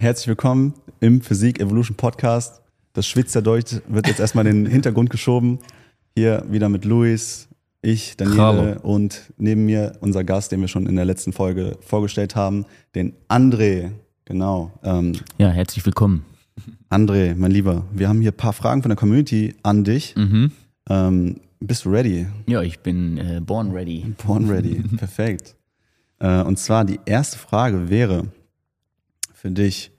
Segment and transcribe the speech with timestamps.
[0.00, 2.62] herzlich willkommen im Physik Evolution Podcast.
[2.94, 5.58] Das Schwitzer Deutsch wird jetzt erstmal in den Hintergrund geschoben.
[6.16, 7.48] Hier wieder mit Luis,
[7.82, 8.80] ich, Daniele Hallo.
[8.80, 13.12] und neben mir unser Gast, den wir schon in der letzten Folge vorgestellt haben, den
[13.28, 13.90] André.
[14.24, 14.72] Genau.
[14.82, 16.24] Ähm, Ja, herzlich willkommen.
[16.88, 20.14] André, mein Lieber, wir haben hier ein paar Fragen von der Community an dich.
[20.16, 20.52] Mhm.
[20.88, 22.26] Ähm, bist du ready?
[22.46, 24.14] Ja, ich bin äh, born ready.
[24.26, 24.76] Born ready.
[24.96, 25.56] Perfekt.
[26.20, 28.28] Äh, und zwar die erste Frage wäre
[29.40, 29.90] für dich,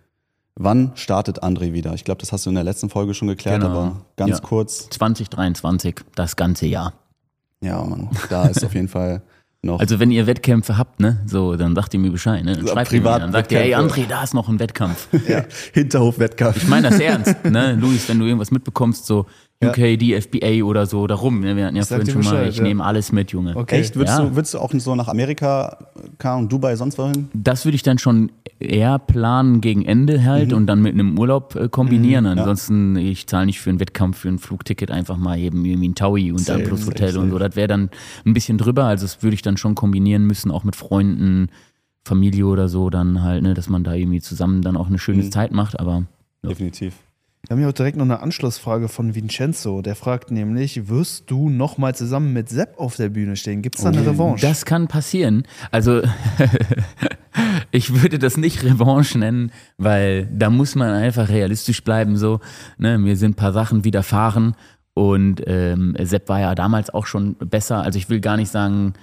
[0.55, 1.93] wann startet André wieder?
[1.95, 3.71] Ich glaube, das hast du in der letzten Folge schon geklärt, Genau.
[3.73, 4.39] aber ganz Ja.
[4.43, 4.87] kurz.
[4.89, 6.93] 2023, das ganze Jahr.
[7.61, 9.21] Ja, Mann, da ist auf jeden Fall
[9.63, 9.79] noch.
[9.79, 12.55] Also wenn ihr Wettkämpfe habt, ne, so, dann sagt ihr mir Bescheid, ne?
[12.55, 14.01] Dann schreibt ihr mir, privat dann sagt ihr, ey Wettkämpfe.
[14.01, 15.07] André, da ist noch ein Wettkampf.
[15.27, 16.57] ja, Hinterhofwettkampf.
[16.57, 17.73] Ich meine das ernst, ne?
[17.73, 19.25] Luis, wenn du irgendwas mitbekommst, so
[19.63, 21.55] UK, DFBA oder so, darum, ne?
[21.55, 22.63] Wir hatten ja sag vorhin schon mal, Bescheid, ich ja.
[22.63, 23.55] nehme alles mit, Junge.
[23.55, 23.79] Okay.
[23.81, 23.95] Echt?
[23.95, 24.25] Würdest, Ja.
[24.25, 25.87] du, würdest du auch so nach Amerika,
[26.23, 27.29] Ahnung, Dubai, sonst wohin?
[27.33, 30.57] Das würde ich dann schon eher planen gegen Ende halt Mhm.
[30.57, 32.25] und dann mit einem Urlaub äh, kombinieren.
[32.25, 35.95] Ansonsten, ich zahle nicht für einen Wettkampf, für ein Flugticket einfach mal eben irgendwie ein
[35.95, 37.29] Taui und dann plus safe, Hotel und safe.
[37.31, 37.37] so.
[37.39, 37.89] Das wäre dann
[38.25, 38.85] ein bisschen drüber.
[38.85, 41.49] Also das würde ich dann schon kombinieren müssen, auch mit Freunden,
[42.03, 45.23] Familie oder so, dann halt, ne, dass man da irgendwie zusammen dann auch eine schöne
[45.23, 45.31] Mhm.
[45.31, 45.79] Zeit macht.
[45.79, 46.05] Aber
[46.43, 46.95] Definitiv.
[47.47, 49.81] Wir haben hier auch direkt noch eine Anschlussfrage von Vincenzo.
[49.81, 53.63] Der fragt nämlich, wirst du nochmal zusammen mit Sepp auf der Bühne stehen?
[53.63, 54.45] Gibt es da eine Revanche?
[54.45, 55.43] Das kann passieren.
[55.71, 56.01] Also
[57.71, 62.15] ich würde das nicht Revanche nennen, weil da muss man einfach realistisch bleiben.
[62.15, 62.41] So,
[62.77, 64.55] ne, mir sind ein paar Sachen widerfahren
[64.93, 67.81] und ähm, Sepp war ja damals auch schon besser.
[67.81, 68.93] Also ich will gar nicht sagen,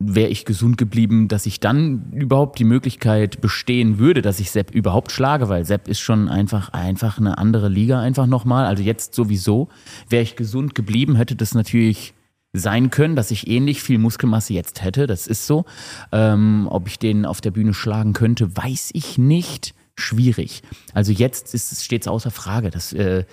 [0.00, 4.70] wäre ich gesund geblieben, dass ich dann überhaupt die Möglichkeit bestehen würde, dass ich Sepp
[4.72, 8.66] überhaupt schlage, weil Sepp ist schon einfach einfach eine andere Liga einfach nochmal.
[8.66, 9.68] Also jetzt sowieso.
[10.08, 12.14] Wäre ich gesund geblieben, hätte das natürlich
[12.52, 15.08] sein können, dass ich ähnlich viel Muskelmasse jetzt hätte.
[15.08, 15.64] Das ist so.
[16.12, 19.74] Ähm, ob ich den auf der Bühne schlagen könnte, weiß ich nicht.
[19.98, 20.62] Schwierig.
[20.94, 22.70] Also jetzt ist es stets außer Frage.
[22.70, 23.24] Das, äh,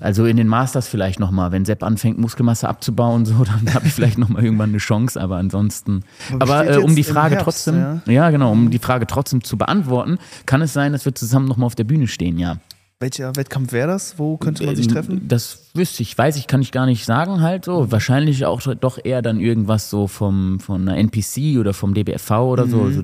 [0.00, 3.92] also in den Masters vielleicht nochmal, wenn Sepp anfängt, Muskelmasse abzubauen, so, dann habe ich
[3.94, 6.04] vielleicht nochmal irgendwann eine Chance, aber ansonsten.
[6.38, 8.02] Aber äh, um die Frage Herbst, trotzdem, ja?
[8.06, 8.30] ja?
[8.30, 11.74] genau, um die Frage trotzdem zu beantworten, kann es sein, dass wir zusammen nochmal auf
[11.74, 12.58] der Bühne stehen, ja.
[13.00, 14.18] Welcher Wettkampf wäre das?
[14.18, 15.28] Wo könnte man sich Ähm, treffen?
[15.28, 17.90] Das wüsste ich, weiß ich, kann ich gar nicht sagen halt so.
[17.90, 22.66] Wahrscheinlich auch doch eher dann irgendwas so vom, von einer NPC oder vom DBFV oder
[22.68, 22.82] so.
[22.82, 23.02] Also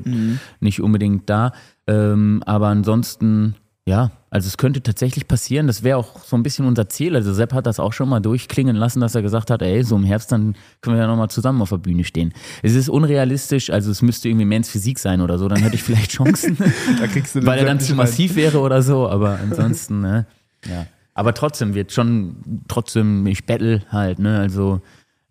[0.60, 1.52] nicht unbedingt da.
[1.90, 5.66] Ähm, aber ansonsten, ja, also es könnte tatsächlich passieren.
[5.66, 7.16] Das wäre auch so ein bisschen unser Ziel.
[7.16, 9.96] Also Sepp hat das auch schon mal durchklingen lassen, dass er gesagt hat, ey, so
[9.96, 12.32] im Herbst, dann können wir ja nochmal zusammen auf der Bühne stehen.
[12.62, 15.82] Es ist unrealistisch, also es müsste irgendwie Mans Physik sein oder so, dann hätte ich
[15.82, 16.56] vielleicht Chancen.
[17.00, 20.26] Da kriegst du den weil er dann zu massiv wäre oder so, aber ansonsten, ne,
[20.68, 20.86] ja.
[21.14, 24.80] Aber trotzdem wird schon, trotzdem, ich battle halt, ne, also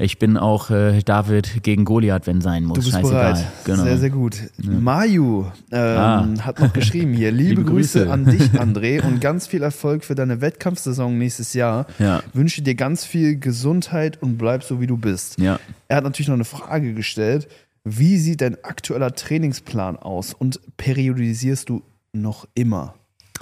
[0.01, 2.77] ich bin auch äh, David gegen Goliath, wenn sein muss.
[2.79, 3.33] Du bist Scheißegal.
[3.33, 3.47] bereit.
[3.65, 3.83] Genau.
[3.83, 4.37] Sehr, sehr gut.
[4.57, 6.25] Mayu ähm, Ah.
[6.41, 7.31] hat noch geschrieben hier.
[7.33, 7.99] Liebe, Liebe Grüße.
[8.05, 8.11] Grüße.
[8.11, 11.85] an dich, André, und ganz viel Erfolg für deine Wettkampfsaison nächstes Jahr.
[11.99, 12.23] Ja.
[12.33, 15.39] Wünsche dir ganz viel Gesundheit und bleib so, wie du bist.
[15.39, 15.59] Ja.
[15.89, 17.47] Er hat natürlich noch eine Frage gestellt.
[17.83, 21.81] Wie sieht dein aktueller Trainingsplan aus und periodisierst du
[22.13, 22.95] noch immer?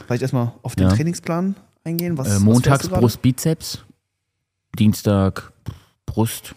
[0.06, 0.96] Vielleicht erstmal auf den Ja.
[0.96, 2.18] Trainingsplan eingehen.
[2.18, 3.02] Was, Äh, was montags fährst du gerade?
[3.02, 3.84] Brust, Bizeps,
[4.78, 5.52] Dienstag
[6.18, 6.56] Brust,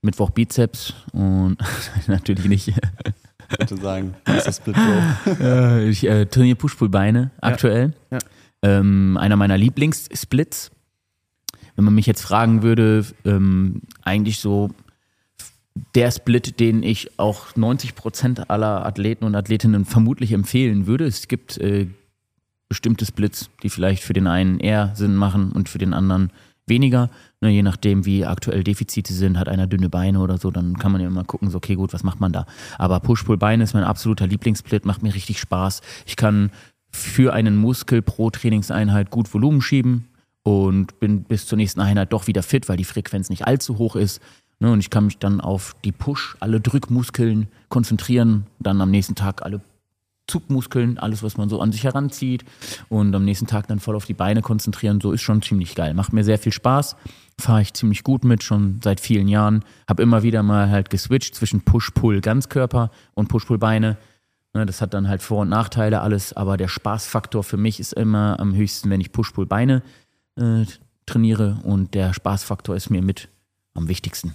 [0.00, 1.56] Mittwoch Bizeps und
[2.08, 2.72] natürlich nicht.
[3.56, 4.16] Bitte sagen.
[4.24, 5.34] Was ist das Split Bro?
[5.40, 7.94] Äh, ich äh, trainiere Push-Pull-Beine aktuell.
[8.10, 8.18] Ja.
[8.62, 10.72] Ähm, einer meiner Lieblingssplits.
[11.76, 14.70] Wenn man mich jetzt fragen würde, ähm, eigentlich so
[15.94, 21.06] der Split, den ich auch 90% aller Athleten und Athletinnen vermutlich empfehlen würde.
[21.06, 21.86] Es gibt äh,
[22.68, 26.32] bestimmte Splits, die vielleicht für den einen eher Sinn machen und für den anderen
[26.66, 27.10] weniger.
[27.40, 30.92] Ne, je nachdem, wie aktuell Defizite sind, hat einer dünne Beine oder so, dann kann
[30.92, 32.46] man ja immer gucken, so okay, gut, was macht man da?
[32.78, 35.80] Aber Push-Pull-Beine ist mein absoluter Lieblingssplit, macht mir richtig Spaß.
[36.06, 36.50] Ich kann
[36.90, 40.08] für einen Muskel pro Trainingseinheit gut Volumen schieben
[40.42, 43.96] und bin bis zur nächsten Einheit doch wieder fit, weil die Frequenz nicht allzu hoch
[43.96, 44.20] ist.
[44.60, 49.16] Ne, und ich kann mich dann auf die Push, alle Drückmuskeln konzentrieren, dann am nächsten
[49.16, 49.60] Tag alle
[50.26, 52.44] Zugmuskeln, alles, was man so an sich heranzieht
[52.88, 55.94] und am nächsten Tag dann voll auf die Beine konzentrieren, so ist schon ziemlich geil.
[55.94, 56.96] Macht mir sehr viel Spaß,
[57.38, 59.64] fahre ich ziemlich gut mit, schon seit vielen Jahren.
[59.88, 63.98] Habe immer wieder mal halt geswitcht zwischen Push-Pull Ganzkörper und Push-Pull Beine.
[64.54, 67.94] Ne, das hat dann halt Vor- und Nachteile alles, aber der Spaßfaktor für mich ist
[67.94, 69.82] immer am höchsten, wenn ich Push-Pull Beine
[70.36, 70.64] äh,
[71.06, 73.28] trainiere und der Spaßfaktor ist mir mit
[73.74, 74.34] am wichtigsten.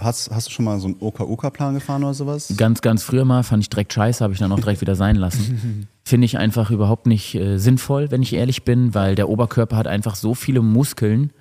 [0.00, 2.52] Hast, hast du schon mal so einen OK-OK-Plan gefahren oder sowas?
[2.56, 5.16] Ganz, ganz früher mal fand ich direkt scheiße, habe ich dann auch direkt wieder sein
[5.16, 5.88] lassen.
[6.04, 9.86] Finde ich einfach überhaupt nicht äh, sinnvoll, wenn ich ehrlich bin, weil der Oberkörper hat
[9.86, 11.32] einfach so viele Muskeln,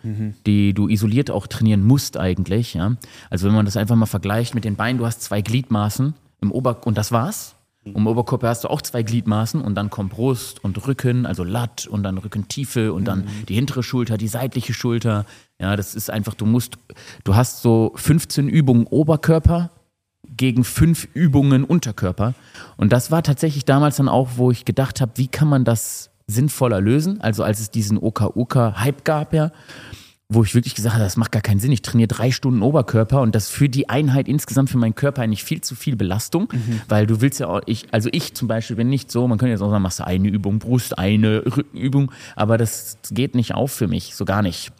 [0.45, 2.73] die du isoliert auch trainieren musst eigentlich.
[2.73, 2.95] Ja?
[3.29, 6.51] Also wenn man das einfach mal vergleicht mit den Beinen, du hast zwei Gliedmaßen im
[6.51, 7.56] Ober und das war's.
[7.93, 11.43] Und im Oberkörper hast du auch zwei Gliedmaßen und dann kommt Brust und Rücken, also
[11.43, 15.25] Latt und dann Rückentiefe und dann die hintere Schulter, die seitliche Schulter.
[15.59, 16.77] Ja, das ist einfach, du musst,
[17.23, 19.71] du hast so 15 Übungen Oberkörper
[20.35, 22.33] gegen fünf Übungen Unterkörper.
[22.75, 26.09] Und das war tatsächlich damals dann auch, wo ich gedacht habe, wie kann man das
[26.27, 27.21] sinnvoller lösen?
[27.21, 29.51] Also als es diesen Oka-Oka-Hype gab, ja,
[30.29, 31.71] wo ich wirklich gesagt habe, das macht gar keinen Sinn.
[31.71, 35.45] Ich trainiere drei Stunden Oberkörper und das für die Einheit insgesamt für meinen Körper eigentlich
[35.45, 36.49] viel zu viel Belastung,
[36.89, 39.51] weil du willst ja auch, ich, also ich zum Beispiel bin nicht so, man könnte
[39.51, 43.71] jetzt auch sagen, machst du eine Übung Brust, eine Rückenübung, aber das geht nicht auf
[43.71, 44.73] für mich, so gar nicht.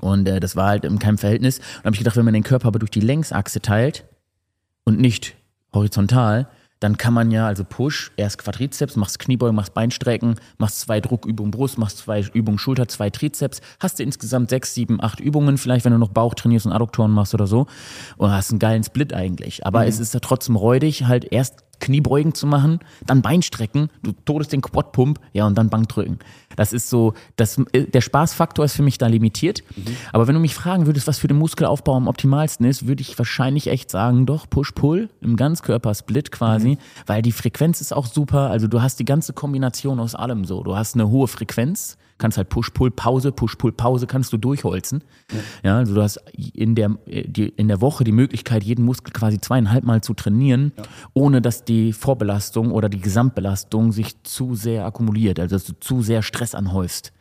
[0.00, 1.60] Und äh, das war halt in keinem Verhältnis.
[1.78, 4.04] Und habe ich gedacht, wenn man den Körper aber durch die Längsachse teilt
[4.84, 5.34] und nicht
[5.72, 6.48] horizontal,
[6.84, 11.50] dann kann man ja, also Push, erst Quadrizeps, machst Kniebeugen, machst Beinstrecken, machst zwei Druckübungen
[11.50, 15.86] Brust, machst zwei Übungen Schulter, zwei Trizeps, hast du insgesamt sechs, sieben, acht Übungen, vielleicht
[15.86, 17.66] wenn du noch Bauch trainierst und Adduktoren machst oder so
[18.18, 19.64] und hast einen geilen Split eigentlich.
[19.64, 24.52] Aber es ist ja trotzdem räudig, halt erst Kniebeugen zu machen, dann Beinstrecken, du todest
[24.52, 26.18] den Quadpump, ja und dann Bankdrücken.
[26.56, 29.62] Das ist so, das, äh, der Spaßfaktor ist für mich da limitiert.
[30.12, 33.18] Aber wenn du mich fragen würdest, was für den Muskelaufbau am optimalsten ist, würde ich
[33.18, 38.50] wahrscheinlich echt sagen, doch Push-Pull im Ganzkörpersplit quasi, weil die Frequenz ist auch super.
[38.50, 40.62] Also du hast die ganze Kombination aus allem so.
[40.62, 45.02] Du hast eine hohe Frequenz, kannst halt Push-Pull, Pause, Push-Pull, Pause kannst du durchholzen.
[45.62, 45.78] Ja.
[45.78, 49.40] also du hast in der, äh, die, in der Woche die Möglichkeit, jeden Muskel quasi
[49.40, 50.72] zweieinhalb Mal zu trainieren,
[51.12, 56.02] ohne dass die Vorbelastung oder die Gesamtbelastung sich zu sehr akkumuliert, also dass du zu
[56.02, 57.12] sehr Stress anhäufst.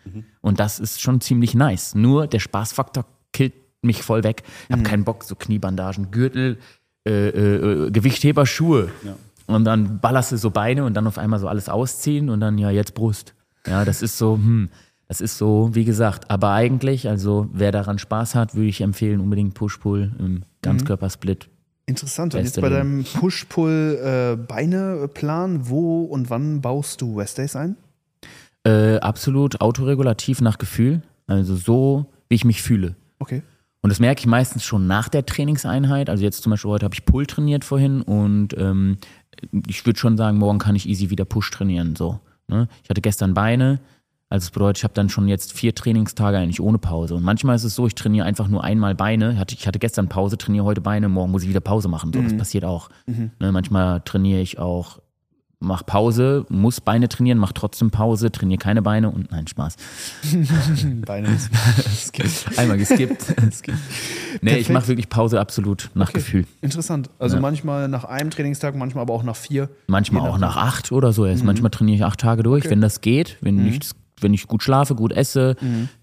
[0.41, 1.93] Und das ist schon ziemlich nice.
[1.93, 3.53] Nur der Spaßfaktor killt
[3.83, 4.43] mich voll weg.
[4.67, 6.57] Ich habe keinen Bock, so Kniebandagen, Gürtel,
[7.07, 8.89] äh, äh, Gewichtheber, Schuhe.
[9.45, 12.57] Und dann ballerst du so Beine und dann auf einmal so alles ausziehen und dann
[12.57, 13.33] ja jetzt Brust.
[13.67, 14.69] Ja, das ist so, hm,
[15.07, 19.19] das ist so, wie gesagt, aber eigentlich, also wer daran Spaß hat, würde ich empfehlen,
[19.19, 21.49] unbedingt Push-Pull im Ganzkörpersplit.
[21.85, 22.33] Interessant.
[22.33, 27.75] Und jetzt bei deinem Push-Pull-Beine-Plan, wo und wann baust du Rest-Days ein?
[28.65, 32.95] Äh, absolut autoregulativ nach Gefühl, also so, wie ich mich fühle.
[33.19, 33.43] Okay.
[33.81, 36.09] Und das merke ich meistens schon nach der Trainingseinheit.
[36.09, 38.97] Also jetzt zum Beispiel heute habe ich Pull trainiert vorhin und ähm,
[39.67, 41.97] ich würde schon sagen, morgen kann ich easy wieder Push trainieren.
[41.97, 42.69] So, ne?
[42.83, 43.81] Ich hatte gestern Beine,
[44.29, 47.13] also das bedeutet, ich habe dann schon jetzt vier Trainingstage eigentlich ohne Pause.
[47.15, 49.33] Und manchmal ist es so, ich trainiere einfach nur einmal Beine.
[49.33, 52.11] Ich hatte, ich hatte gestern Pause, trainiere heute Beine, morgen muss ich wieder Pause machen.
[52.13, 52.89] So, Das passiert auch.
[53.39, 53.51] Ne?
[53.51, 54.99] Manchmal trainiere ich auch,
[55.63, 59.75] mach Pause, muss Beine trainieren, mach trotzdem Pause, trainiere keine Beine und nein, Spaß.
[61.05, 61.29] Beine.
[62.57, 63.35] Einmal geskippt.
[64.41, 66.45] nee, ich mache wirklich Pause absolut nach Gefühl.
[66.61, 67.09] Interessant.
[67.19, 67.41] Also Ja.
[67.41, 69.69] manchmal nach einem Trainingstag, manchmal aber auch nach vier.
[69.87, 71.25] Manchmal auch nach- acht oder so.
[71.25, 73.37] Erst Manchmal trainiere ich acht Tage durch, wenn das geht.
[73.41, 73.63] Wenn, Mhm.
[73.63, 75.55] nichts, wenn ich gut schlafe, gut esse,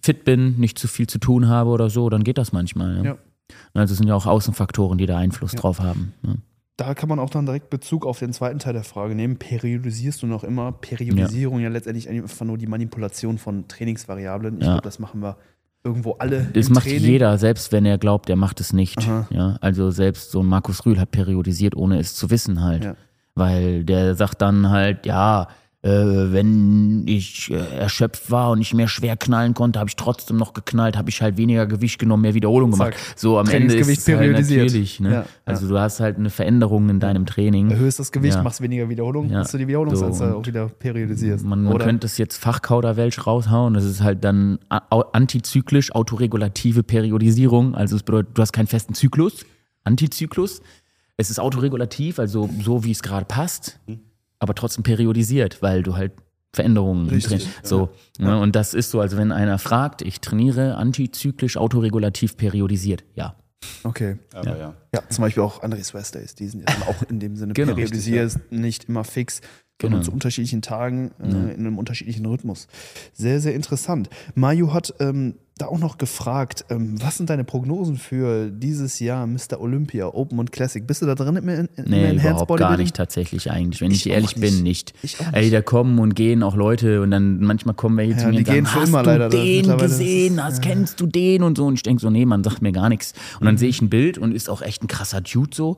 [0.02, 2.96] fit bin, nicht zu viel zu tun habe oder so, dann geht das manchmal.
[2.98, 3.04] Ja.
[3.04, 3.16] Ja.
[3.74, 6.12] Also es sind ja auch Außenfaktoren, die da Einfluss drauf haben.
[6.78, 6.86] Ja.
[6.86, 9.36] Da kann man auch dann direkt Bezug auf den zweiten Teil der Frage nehmen.
[9.36, 10.72] Periodisierst du noch immer?
[10.72, 14.56] Periodisierung ja, letztendlich einfach nur die Manipulation von Trainingsvariablen.
[14.58, 14.72] Ich Ja.
[14.72, 15.36] glaube, das machen wir
[15.84, 16.44] irgendwo alle.
[16.54, 17.04] Das macht Training.
[17.04, 18.98] jeder, selbst wenn er glaubt, er macht es nicht.
[18.98, 19.26] Aha.
[19.30, 22.84] Ja, also selbst so ein Markus Rühl hat periodisiert, ohne es zu wissen halt.
[22.84, 22.96] Ja.
[23.34, 25.48] Weil der sagt dann halt, ja,
[25.82, 30.52] wenn ich äh, erschöpft war und nicht mehr schwer knallen konnte, habe ich trotzdem noch
[30.52, 32.92] geknallt, habe ich halt weniger Gewicht genommen, mehr Wiederholung gemacht.
[32.94, 33.18] Zack.
[33.18, 34.64] So am Ende ist Trainingsgewicht es halt periodisiert.
[34.66, 35.00] natürlich.
[35.00, 35.12] Ne?
[35.12, 37.70] Ja, Also du hast halt eine Veränderung in deinem Training.
[37.70, 38.42] Erhöhst das Gewicht, Ja.
[38.42, 39.38] machst weniger Wiederholung, Ja.
[39.38, 41.44] hast du die Wiederholungsanzahl So, auch wieder periodisierst.
[41.46, 43.72] Man, man könnte es jetzt Fachkauderwelsch raushauen.
[43.72, 47.74] Das ist halt dann antizyklisch, autoregulative Periodisierung.
[47.74, 49.44] Also es bedeutet, du hast keinen festen Zyklus,
[49.84, 50.60] Antizyklus.
[51.16, 53.78] Es ist autoregulativ, also so wie es gerade passt,
[54.40, 56.12] aber trotzdem periodisiert, weil du halt
[56.52, 57.54] Veränderungen Richtig, Training.
[57.62, 63.04] So, ne, und das ist so, also wenn einer fragt, ich trainiere antizyklisch, autoregulativ periodisiert.
[63.14, 63.36] Ja.
[63.84, 64.18] Okay.
[64.32, 64.74] Aber ja.
[64.92, 67.74] Ja, zum Beispiel auch Andres West Days, die sind ja auch in dem Sinne Genau,
[67.74, 69.42] periodisiert, nicht immer fix,
[69.80, 70.00] Genau.
[70.00, 72.68] zu unterschiedlichen Tagen äh, in einem unterschiedlichen Rhythmus.
[73.14, 74.08] Sehr, sehr interessant.
[74.34, 79.26] Mayu hat ähm, da auch noch gefragt, ähm, was sind deine Prognosen für dieses Jahr
[79.26, 79.60] Mr.
[79.60, 80.86] Olympia, Open und Classic?
[80.86, 84.12] Bist du da drin im, im, Nee, überhaupt gar nicht tatsächlich eigentlich, wenn ich, Ich
[84.12, 84.54] ehrlich nicht.
[84.54, 84.94] bin, nicht.
[85.02, 88.28] Ich Ey, da kommen und gehen auch Leute und dann manchmal kommen welche zu Ja,
[88.32, 91.66] mir die und sagen, hast du leider, den gesehen, hast, kennst du den und so
[91.66, 93.12] und ich denke so, nee, man sagt mir gar nichts.
[93.34, 93.44] Und Mhm.
[93.46, 95.76] dann sehe ich ein Bild und ist auch echt ein krasser Dude so.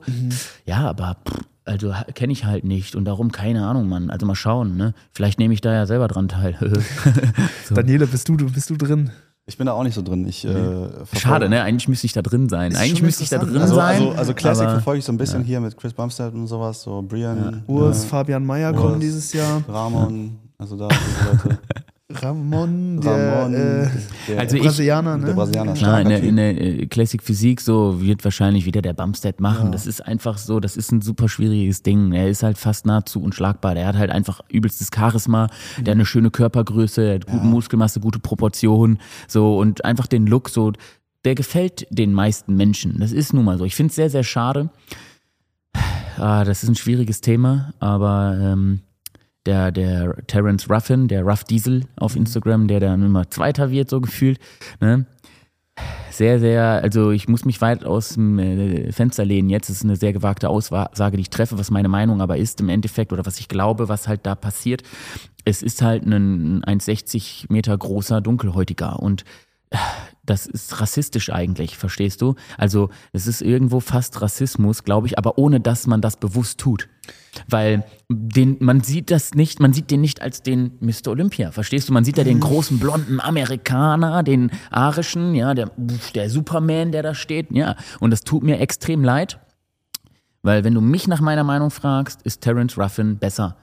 [0.65, 4.09] Ja, aber pff, also kenne ich halt nicht und darum keine Ahnung, Mann.
[4.09, 4.93] Also mal schauen, ne?
[5.11, 6.55] Vielleicht nehme ich da ja selber dran teil.
[7.67, 7.75] so.
[7.75, 9.11] Daniela, bist du, bist du drin?
[9.45, 10.25] Ich bin da auch nicht so drin.
[10.25, 11.61] Ich, äh, verfolge- Schade, ne?
[11.63, 12.71] Eigentlich müsste ich da drin sein.
[12.71, 14.01] Ist Eigentlich müsste ich da drin Also, sein.
[14.01, 16.81] also, also Classic aber- verfolge ich so ein bisschen hier mit Chris Bumstead und sowas,
[16.81, 18.81] so Brian, Urs, äh, Fabian Mayer Urs.
[18.81, 19.61] kommen dieses Jahr.
[19.67, 21.59] Ramon, also da diese Leute.
[22.21, 23.89] Ramon, der, Ramon, äh,
[24.27, 25.25] der Also ich- Brasilianer, ne?
[25.27, 28.81] der Brasilianer, Ja, starker in der, in der äh, Classic Physik so wird wahrscheinlich wieder
[28.81, 29.65] der Bumstead machen.
[29.67, 29.71] Ja.
[29.71, 32.11] Das ist einfach so, das ist ein super schwieriges Ding.
[32.13, 33.75] Er ist halt fast nahezu unschlagbar.
[33.75, 37.99] Der hat halt einfach übelstes Charisma, der hat eine schöne Körpergröße, der hat gute Muskelmasse,
[37.99, 40.73] gute Proportionen, so und einfach den Look so,
[41.25, 42.99] der gefällt den meisten Menschen.
[42.99, 43.65] Das ist nun mal so.
[43.65, 44.69] Ich finde es sehr, sehr schade.
[46.17, 48.81] Ah, das ist ein schwieriges Thema, aber ähm,
[49.45, 54.01] der, der Terence Ruffin, der Ruff Diesel auf Instagram, der dann immer Zweiter wird, so
[54.01, 54.39] gefühlt,
[54.79, 55.05] ne?
[56.11, 59.69] Sehr, sehr, also ich muss mich weit aus dem äh, Fenster lehnen jetzt.
[59.69, 63.11] Ist eine sehr gewagte Aussage, die ich treffe, was meine Meinung aber ist im Endeffekt
[63.11, 64.83] oder was ich glaube, was halt da passiert.
[65.45, 69.25] Es ist halt ein 1,60 Meter großer Dunkelhäutiger und
[70.25, 72.35] das ist rassistisch eigentlich, verstehst du?
[72.57, 76.87] Also es ist irgendwo fast Rassismus, glaube ich, aber ohne dass man das bewusst tut.
[77.49, 81.07] Weil den, man sieht das nicht, man sieht den nicht als den Mr.
[81.07, 81.93] Olympia, verstehst du?
[81.93, 85.71] Man sieht ja den großen blonden Amerikaner, den arischen, ja, der,
[86.15, 87.75] der Superman, der da steht, ja.
[87.99, 89.39] Und das tut mir extrem leid,
[90.41, 93.57] weil wenn du mich nach meiner Meinung fragst, ist Terence Ruffin besser,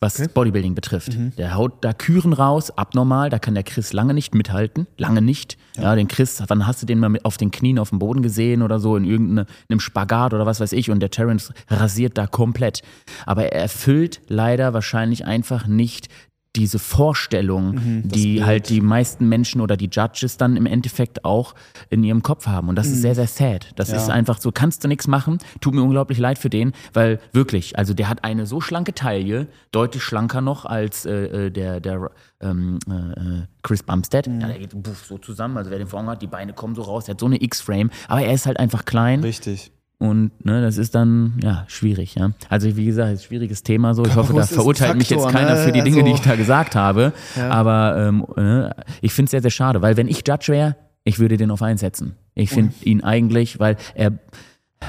[0.00, 1.16] was Bodybuilding betrifft.
[1.38, 5.56] Der haut da Küren raus, abnormal, da kann der Chris lange nicht mithalten, lange nicht.
[5.76, 8.22] Ja, den Chris, wann hast du den mal mit auf den Knien auf dem Boden
[8.22, 12.26] gesehen oder so, in irgendeinem Spagat oder was weiß ich und der Terence rasiert da
[12.26, 12.82] komplett.
[13.26, 16.08] Aber er erfüllt leider wahrscheinlich einfach nicht
[16.56, 18.46] diese Vorstellung, die Bild.
[18.46, 21.54] halt die meisten Menschen oder die Judges dann im Endeffekt auch
[21.90, 22.68] in ihrem Kopf haben.
[22.68, 23.72] Und das ist sehr, sehr sad.
[23.76, 23.96] Das Ja.
[23.96, 25.38] ist einfach so, kannst du nichts machen.
[25.60, 29.48] Tut mir unglaublich leid für den, weil wirklich, also der hat eine so schlanke Taille,
[29.72, 34.26] deutlich schlanker noch als äh, äh, der, der ähm, äh, Chris Bumstead.
[34.26, 34.74] Ja, der geht
[35.08, 37.20] so zusammen, also wer den vor Augen hat, die Beine kommen so raus, der hat
[37.20, 39.20] so eine X-Frame, aber er ist halt einfach klein.
[39.22, 39.72] Richtig.
[39.98, 42.32] Und ne, das ist dann ja schwierig, ja.
[42.48, 44.04] Also wie gesagt, ist ein schwieriges Thema so.
[44.04, 45.64] Ich hoffe, da verurteilt mich jetzt Faktor, keiner ne?
[45.64, 47.12] für die Dinge, Also- die ich da gesagt habe.
[47.48, 51.18] Aber ähm, ne, ich finde es sehr, sehr schade, weil wenn ich Judge wäre, ich
[51.18, 52.16] würde den auf einsetzen.
[52.34, 54.12] Ich finde ihn eigentlich, weil er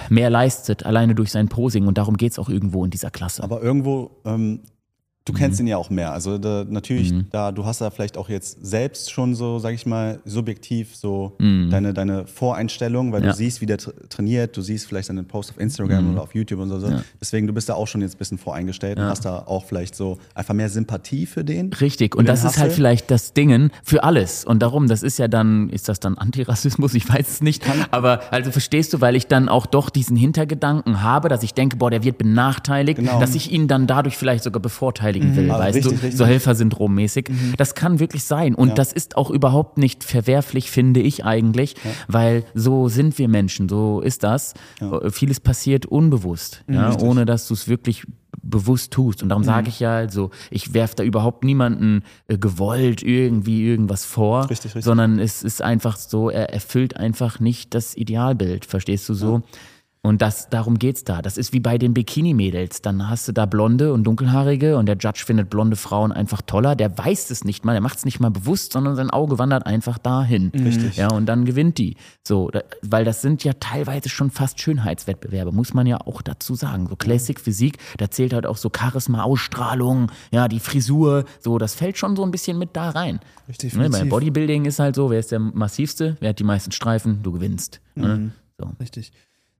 [0.09, 3.43] mehr leistet, alleine durch sein Posing und darum geht's auch irgendwo in dieser Klasse.
[3.43, 4.61] Aber irgendwo, ähm,
[5.25, 5.37] du Mhm.
[5.37, 6.11] kennst ihn ja auch mehr.
[6.13, 9.85] Also da, natürlich, da du hast da vielleicht auch jetzt selbst schon so, sag ich
[9.85, 13.25] mal, subjektiv so deine, deine Voreinstellung, weil Mhm.
[13.25, 13.31] Ja.
[13.31, 16.35] du siehst, wie der tra- trainiert, du siehst vielleicht seine Post auf Instagram oder auf
[16.35, 16.79] YouTube und so.
[16.79, 16.91] so.
[17.19, 19.95] Deswegen, du bist da auch schon jetzt ein bisschen voreingestellt und hast da auch vielleicht
[19.95, 21.73] so einfach mehr Sympathie für den.
[21.73, 24.45] Richtig, Für und das ist halt vielleicht das Dingen für alles.
[24.45, 26.93] Und darum, das ist ja dann, ist das dann Antirassismus?
[26.95, 27.63] Ich weiß es nicht.
[27.91, 31.77] Aber also verstehst du, weil ich dann auch doch diesen Hintergedanken habe, dass ich denke,
[31.77, 33.19] boah, der wird benachteiligt, Genau.
[33.19, 34.61] dass ich ihn dann dadurch vielleicht sogar
[35.19, 36.03] bevorteiligen will, Ah, weißt richtig, du?
[36.05, 36.17] richtig.
[36.17, 37.29] So Helfersyndrom-mäßig.
[37.57, 38.55] Das kann wirklich sein.
[38.55, 38.73] Und Ja.
[38.75, 41.75] das ist auch überhaupt nicht verwerflich, finde ich eigentlich,
[42.07, 44.53] weil so sind wir Menschen, so ist das.
[45.11, 47.05] Vieles passiert unbewusst, ja, richtig.
[47.07, 48.03] ohne dass du es wirklich
[48.41, 49.23] bewusst tust.
[49.23, 49.47] Und darum Mhm.
[49.47, 54.65] sage ich ja, also ich werfe da überhaupt niemanden äh, gewollt irgendwie irgendwas vor, Richtig,
[54.65, 54.83] richtig.
[54.83, 59.41] sondern es ist einfach so, er erfüllt einfach nicht das Idealbild, verstehst du so?
[60.05, 61.23] Und das, darum geht's da.
[61.23, 62.83] Das ist wie bei den Bikini-Mädels.
[62.83, 66.75] Dann hast du da Blonde und Dunkelhaarige und der Judge findet blonde Frauen einfach toller.
[66.75, 69.65] Der weiß es nicht mal, der macht es nicht mal bewusst, sondern sein Auge wandert
[69.65, 70.51] einfach dahin.
[70.53, 70.97] Richtig.
[70.97, 71.97] Ja, und dann gewinnt die.
[72.23, 76.53] So, da, weil das sind ja teilweise schon fast Schönheitswettbewerbe, muss man ja auch dazu
[76.53, 76.85] sagen.
[76.87, 81.73] So Classic Physik, da zählt halt auch so Charisma, Ausstrahlung, ja, die Frisur, so, das
[81.73, 83.21] fällt schon so ein bisschen mit da rein.
[83.47, 84.03] Richtig, Ne, bei.
[84.03, 87.81] Bodybuilding ist halt so, wer ist der massivste, wer hat die meisten Streifen, du gewinnst.
[87.95, 88.31] Ne?
[88.59, 88.69] So.
[88.79, 89.11] Richtig.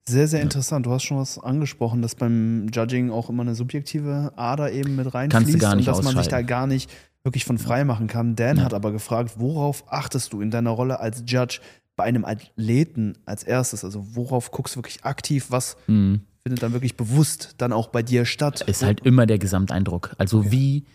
[0.08, 0.86] Sehr, sehr interessant.
[0.86, 5.14] Du hast schon was angesprochen, dass beim Judging auch immer eine subjektive Ader eben mit
[5.14, 6.92] reinfließt Kannst du gar nicht und dass man sich da gar nicht
[7.24, 8.36] wirklich von frei machen kann.
[8.36, 11.60] Dan hat aber gefragt, worauf achtest du in deiner Rolle als Judge
[11.96, 13.84] bei einem Athleten als erstes?
[13.84, 15.48] Also worauf guckst du wirklich aktiv?
[15.50, 16.22] Was Mhm.
[16.44, 18.62] findet dann wirklich bewusst dann auch bei dir statt?
[18.62, 20.14] ist halt immer der Gesamteindruck.
[20.20, 20.86] Also wie,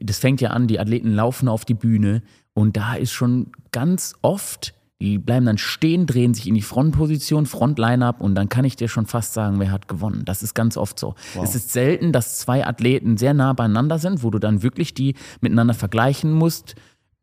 [0.00, 2.22] das fängt ja an, die Athleten laufen auf die Bühne
[2.54, 7.46] und da ist schon ganz oft, die bleiben dann stehen, drehen sich in die Frontposition,
[7.46, 10.24] Front-Line-Up und dann kann ich dir schon fast sagen, wer hat gewonnen.
[10.24, 11.14] Das ist ganz oft so.
[11.42, 15.14] Es ist selten, dass zwei Athleten sehr nah beieinander sind, wo du dann wirklich die
[15.40, 16.76] miteinander vergleichen musst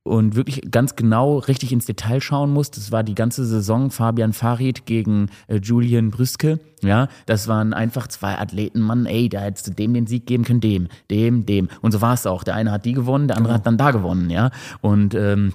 [0.03, 2.75] und wirklich ganz genau richtig ins Detail schauen musst.
[2.75, 6.59] Das war die ganze Saison Fabian Farid gegen äh, Julian Brüske.
[6.81, 8.81] Ja, das waren einfach zwei Athleten.
[8.81, 11.69] Mann, ey, da hättest du dem den Sieg geben können, dem, dem, dem.
[11.81, 12.43] Und so war es auch.
[12.43, 14.49] Der eine hat die gewonnen, der andere hat dann da gewonnen, ja.
[14.81, 15.53] Und ähm,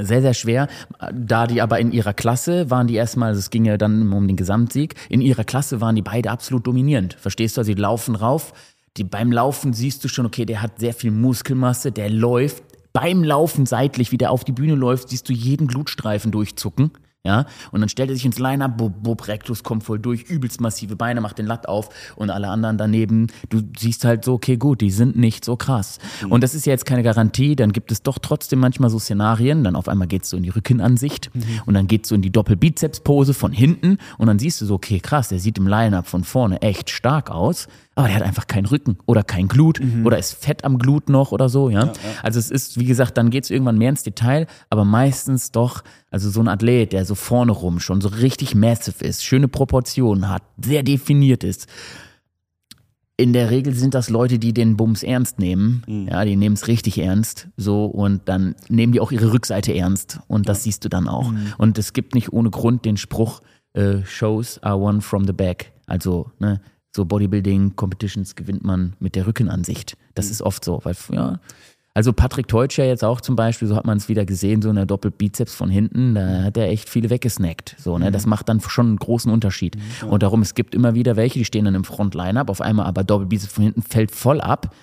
[0.00, 0.68] sehr, sehr schwer.
[1.12, 4.26] Da die aber in ihrer Klasse waren die erstmal, also es ging ja dann um
[4.26, 7.14] den Gesamtsieg, in ihrer Klasse waren die beide absolut dominierend.
[7.14, 7.60] Verstehst du?
[7.60, 8.52] Also die laufen rauf.
[8.96, 12.62] Die, beim Laufen siehst du schon, okay, der hat sehr viel Muskelmasse, der läuft.
[12.92, 16.92] Beim Laufen seitlich, wie der auf die Bühne läuft, siehst du jeden Glutstreifen durchzucken.
[17.26, 20.60] Ja, und dann stellt er sich ins Line-Up, Bob, Bob Rectus kommt voll durch, übelst
[20.60, 24.58] massive Beine, macht den Latt auf und alle anderen daneben, du siehst halt so, okay,
[24.58, 25.98] gut, die sind nicht so krass.
[26.20, 26.32] Mhm.
[26.32, 29.64] Und das ist ja jetzt keine Garantie, dann gibt es doch trotzdem manchmal so Szenarien,
[29.64, 31.62] dann auf einmal geht's so in die Rückenansicht mhm.
[31.64, 35.00] und dann geht's so in die Doppelbizeps-Pose von hinten und dann siehst du so, okay,
[35.00, 38.66] krass, der sieht im Line-Up von vorne echt stark aus aber der hat einfach keinen
[38.66, 40.04] Rücken oder kein Glut mhm.
[40.04, 41.80] oder ist fett am Glut noch oder so, ja?
[41.80, 41.92] ja, ja.
[42.22, 45.84] Also es ist, wie gesagt, dann geht es irgendwann mehr ins Detail, aber meistens doch,
[46.10, 50.28] also so ein Athlet, der so vorne rum schon so richtig massive ist, schöne Proportionen
[50.28, 51.66] hat, sehr definiert ist.
[53.16, 55.84] In der Regel sind das Leute, die den Bums ernst nehmen.
[55.86, 56.08] Mhm.
[56.08, 57.46] Ja, die nehmen es richtig ernst.
[57.56, 60.18] So, und dann nehmen die auch ihre Rückseite ernst.
[60.26, 60.62] Und das ja.
[60.64, 61.30] siehst du dann auch.
[61.30, 61.52] Mhm.
[61.56, 63.40] Und es gibt nicht ohne Grund den Spruch,
[63.74, 65.72] äh, Shows are won from the back.
[65.86, 66.60] Also, ne,
[66.94, 69.96] so Bodybuilding-Competitions gewinnt man mit der Rückenansicht.
[70.14, 70.32] Das mhm.
[70.32, 71.40] ist oft so, weil, ja.
[71.96, 74.74] Also Patrick Teutscher jetzt auch zum Beispiel, so hat man es wieder gesehen, so in
[74.74, 77.76] der Doppelbizeps von hinten, da hat er echt viele weggesnackt.
[77.78, 78.10] So, ne?
[78.10, 78.30] Das mhm.
[78.30, 79.76] macht dann schon einen großen Unterschied.
[79.76, 80.08] Mhm.
[80.08, 83.04] Und darum, es gibt immer wieder welche, die stehen dann im Frontline-Up, auf einmal aber
[83.04, 84.74] Doppelbizeps von hinten fällt voll ab.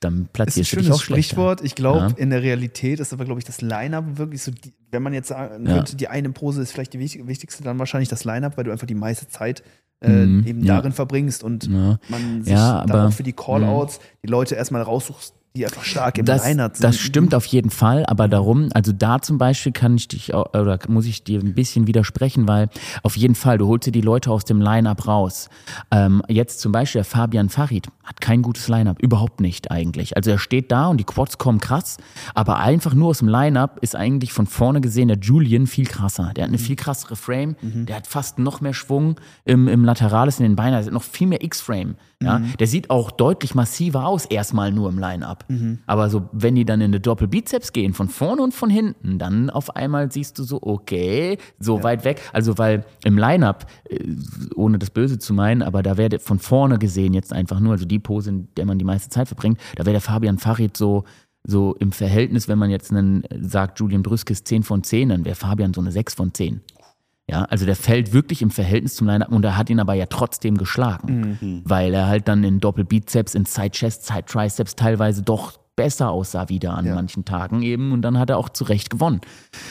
[0.00, 1.22] Dann platzierst du dich auch schlechter.
[1.22, 1.60] Sprichwort.
[1.62, 2.16] Ich glaube, ja.
[2.16, 4.52] in der Realität ist aber, glaube ich, das Line-Up wirklich so,
[4.90, 5.74] wenn man jetzt sagen ja.
[5.74, 8.86] könnte, die eine Pose ist vielleicht die wichtigste, dann wahrscheinlich das Line-Up, weil du einfach
[8.86, 9.62] die meiste Zeit
[10.00, 10.76] äh, mhm, eben ja.
[10.76, 11.98] darin verbringst und ja.
[12.08, 14.02] man sich ja, dann auch für die Callouts mhm.
[14.24, 16.84] die Leute erstmal raussuchst, die einfach stark im das, Line sind.
[16.84, 20.78] Das stimmt auf jeden Fall, aber darum, also da zum Beispiel kann ich dich oder
[20.88, 22.68] muss ich dir ein bisschen widersprechen, weil
[23.02, 25.48] auf jeden Fall, du holst dir die Leute aus dem Line-Up raus.
[25.90, 30.16] Ähm, jetzt zum Beispiel der Fabian Farid hat kein gutes Line-Up, überhaupt nicht eigentlich.
[30.16, 31.96] Also er steht da und die Quads kommen krass,
[32.34, 36.32] aber einfach nur aus dem Line-Up ist eigentlich von vorne gesehen der Julian viel krasser.
[36.36, 36.62] Der hat eine mhm.
[36.62, 37.86] viel krassere Frame, mhm.
[37.86, 41.02] der hat fast noch mehr Schwung im, im Lateralis in den Beinen, der hat noch
[41.02, 41.96] viel mehr X-Frame.
[42.22, 42.38] Ja?
[42.38, 42.56] Mhm.
[42.58, 45.39] Der sieht auch deutlich massiver aus, erstmal nur im Line-Up.
[45.48, 45.78] Mhm.
[45.86, 49.50] Aber so, wenn die dann in eine Doppelbizeps gehen, von vorne und von hinten, dann
[49.50, 51.84] auf einmal siehst du so, okay, so ja.
[51.84, 52.20] weit weg.
[52.32, 53.98] Also, weil im Line-Up, äh,
[54.54, 57.84] ohne das Böse zu meinen, aber da wäre von vorne gesehen jetzt einfach nur, also
[57.84, 61.04] die Pose, in der man die meiste Zeit verbringt, da wäre der Fabian Farid so,
[61.44, 65.34] so im Verhältnis, wenn man jetzt einen sagt, Julian Brüskes 10 von 10, dann wäre
[65.34, 66.60] Fabian so eine 6 von 10.
[67.30, 70.06] Ja, also der fällt wirklich im Verhältnis zum Line-Up und er hat ihn aber ja
[70.06, 71.62] trotzdem geschlagen, mhm.
[71.64, 76.84] weil er halt dann in Doppelbizeps, in Side-Chest, Side-Triceps teilweise doch besser aussah wieder an
[76.84, 76.94] ja.
[76.94, 79.20] manchen Tagen eben und dann hat er auch zu Recht gewonnen.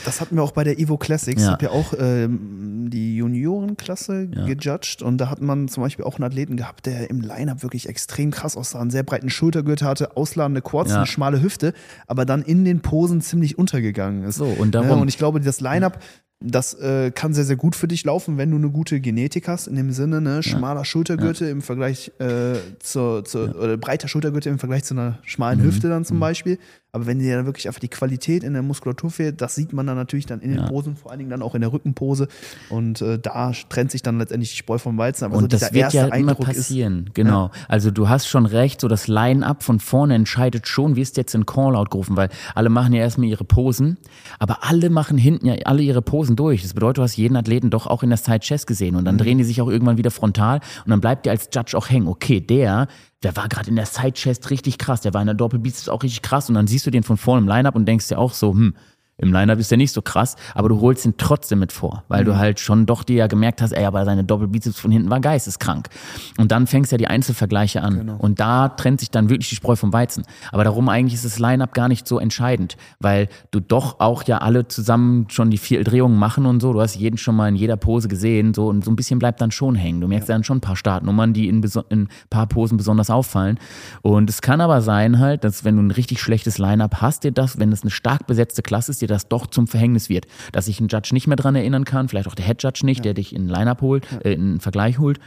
[0.05, 1.43] Das hatten wir auch bei der Evo Classics.
[1.43, 1.49] Ja.
[1.49, 4.45] Ich habe ja auch ähm, die Juniorenklasse ja.
[4.45, 7.87] gejudged und da hat man zum Beispiel auch einen Athleten gehabt, der im Line-Up wirklich
[7.87, 10.97] extrem krass aussah, einen sehr breiten Schultergürtel hatte, ausladende Quads, ja.
[10.97, 11.73] eine schmale Hüfte,
[12.07, 14.37] aber dann in den Posen ziemlich untergegangen ist.
[14.37, 15.01] So, und darum.
[15.01, 15.99] und ich glaube, das Line-Up
[16.41, 19.67] das äh, kann sehr, sehr gut für dich laufen, wenn du eine gute Genetik hast,
[19.67, 20.85] in dem Sinne, ne, schmaler ja.
[20.85, 21.51] Schultergürtel ja.
[21.51, 23.55] im Vergleich äh, zur, zur ja.
[23.55, 25.65] oder breiter Schultergürtel im Vergleich zu einer schmalen mhm.
[25.65, 26.21] Hüfte dann zum mhm.
[26.21, 26.57] Beispiel.
[26.91, 29.85] Aber wenn dir dann wirklich einfach die Qualität in der Muskulatur fehlt, das sieht man
[29.85, 32.27] dann natürlich dann in den Posen, vor allen Dingen dann auch in der Rückenpose.
[32.69, 35.25] Und äh, da trennt sich dann letztendlich die Spreu vom Weizen.
[35.25, 37.51] Aber und so das wird ja immer passieren, ist, genau.
[37.67, 41.35] Also du hast schon recht, so das Line-Up von vorne entscheidet schon, wie ist jetzt
[41.35, 43.97] in Call-Out gerufen, weil alle machen ja erstmal ihre Posen,
[44.39, 46.63] aber alle machen hinten ja alle ihre Posen durch.
[46.63, 49.15] Das bedeutet, du hast jeden Athleten doch auch in der Side Chest gesehen und dann
[49.15, 49.19] mhm.
[49.19, 52.07] drehen die sich auch irgendwann wieder frontal und dann bleibt dir als Judge auch hängen.
[52.07, 52.87] Okay, der
[53.23, 56.21] der war gerade in der Side-Chest richtig krass, der war in der Doppelbizeps auch richtig
[56.21, 56.49] krass.
[56.49, 58.75] Und dann siehst du den von vorne im Line-Up und denkst dir auch so, hm,
[59.19, 62.21] im Line-Up ist der nicht so krass, aber du holst ihn trotzdem mit vor, weil
[62.21, 62.27] mhm.
[62.27, 65.19] du halt schon doch dir ja gemerkt hast, ey, aber seine Doppelbizeps von hinten war
[65.19, 65.89] geisteskrank.
[66.37, 67.99] Und dann fängst ja die Einzelvergleiche an.
[67.99, 68.15] Genau.
[68.17, 70.23] Und da trennt sich dann wirklich die Spreu vom Weizen.
[70.51, 74.39] Aber darum eigentlich ist das Line-Up gar nicht so entscheidend, weil du doch auch ja
[74.39, 76.73] alle zusammen schon die vier Drehungen machen und so.
[76.73, 79.41] Du hast jeden schon mal in jeder Pose gesehen, so und so ein bisschen bleibt
[79.41, 79.99] dann schon hängen.
[79.99, 80.35] Du merkst ja.
[80.35, 83.59] dann schon ein paar Startnummern, die in, in ein paar Posen besonders auffallen.
[84.01, 87.31] Und es kann aber sein halt, dass wenn du ein richtig schlechtes Line-Up hast, dir
[87.31, 90.25] das, wenn es eine stark besetzte Klasse ist, dir das doch zum Verhängnis wird.
[90.51, 92.99] Dass sich ein Judge nicht mehr dran erinnern kann, vielleicht auch der Head Judge nicht,
[92.99, 93.03] ja.
[93.03, 94.17] der dich in Line-Up holt, ja.
[94.19, 95.19] äh, in einen Vergleich holt.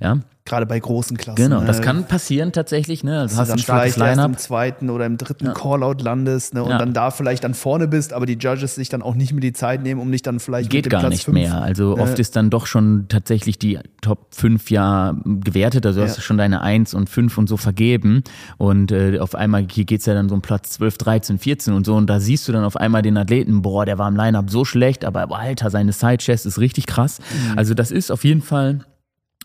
[0.00, 0.18] Ja.
[0.48, 1.36] Gerade bei großen Klassen.
[1.36, 1.84] Genau, das ne?
[1.84, 3.04] kann passieren tatsächlich.
[3.04, 3.20] Ne?
[3.20, 5.52] Also hast du dann vielleicht erst im zweiten oder im dritten ja.
[5.52, 6.64] Callout landest ne?
[6.64, 6.78] und ja.
[6.78, 9.52] dann da vielleicht dann vorne bist, aber die Judges sich dann auch nicht mehr die
[9.52, 11.60] Zeit nehmen, um dich dann vielleicht Geht gar Platz nicht mehr.
[11.60, 12.02] Also ne?
[12.02, 15.84] oft ist dann doch schon tatsächlich die Top 5 ja gewertet.
[15.84, 16.06] Also ja.
[16.06, 18.24] hast du schon deine 1 und 5 und so vergeben.
[18.56, 21.74] Und äh, auf einmal, hier geht es ja dann so um Platz 12, 13, 14
[21.74, 21.94] und so.
[21.94, 24.64] Und da siehst du dann auf einmal den Athleten, boah, der war im Line-Up so
[24.64, 27.18] schlecht, aber Alter, seine Side-Chest ist richtig krass.
[27.18, 27.58] Mhm.
[27.58, 28.80] Also das ist auf jeden Fall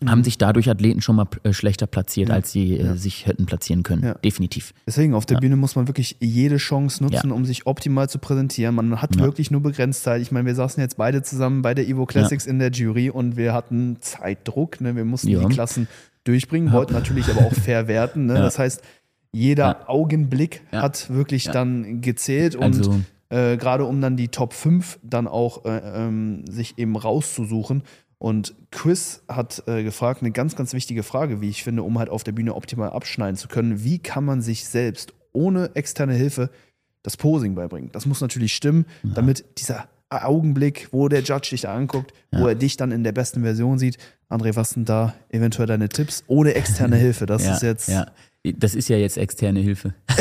[0.04, 0.24] haben mhm.
[0.24, 2.34] sich dadurch Athleten schon mal äh, schlechter platziert, ja.
[2.34, 2.96] als sie äh, ja.
[2.96, 4.02] sich hätten platzieren können.
[4.02, 4.14] Ja.
[4.14, 4.74] Definitiv.
[4.86, 8.74] Deswegen, auf der Bühne muss man wirklich jede Chance nutzen, um sich optimal zu präsentieren.
[8.74, 10.20] Man hat wirklich nur begrenzt Zeit.
[10.20, 13.36] Ich meine, wir saßen jetzt beide zusammen bei der Evo Classics in der Jury und
[13.36, 14.80] wir hatten Zeitdruck.
[14.80, 14.96] Ne?
[14.96, 15.86] Wir mussten die Klassen
[16.24, 18.26] durchbringen, wollten natürlich aber auch fair werten.
[18.26, 18.34] Ne?
[18.34, 18.82] Das heißt,
[19.32, 25.00] jeder Augenblick hat wirklich dann gezählt und also, äh, gerade um dann die Top 5
[25.02, 27.82] dann auch äh, ähm, sich eben rauszusuchen.
[28.24, 32.08] Und Chris hat äh, gefragt, eine ganz, ganz wichtige Frage, wie ich finde, um halt
[32.08, 33.84] auf der Bühne optimal abschneiden zu können.
[33.84, 36.48] Wie kann man sich selbst ohne externe Hilfe
[37.02, 37.90] das Posing beibringen?
[37.92, 42.54] Das muss natürlich stimmen, damit dieser Augenblick, wo der Judge dich da anguckt, wo er
[42.54, 43.98] dich dann in der besten Version sieht.
[44.30, 47.26] André, was sind da eventuell deine Tipps ohne externe Hilfe?
[47.26, 47.90] Das ja, ist jetzt.
[48.58, 49.94] Das ist ja jetzt externe Hilfe.